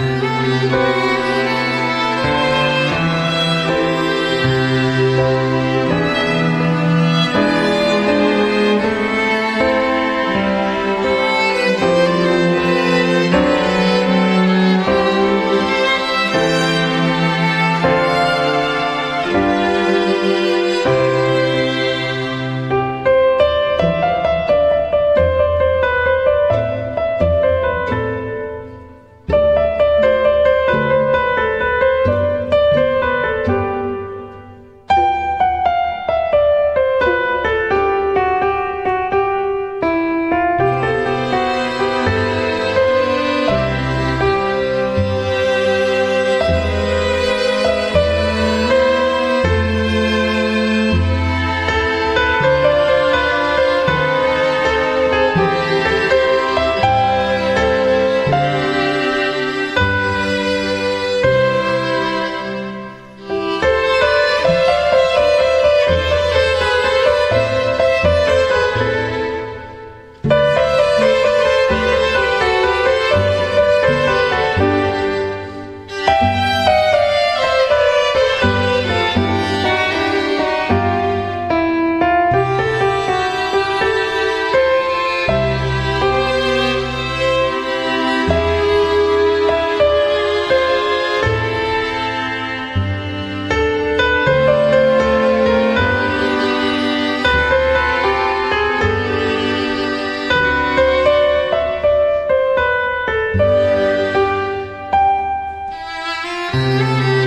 Música 0.00 1.29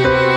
you. 0.04 0.33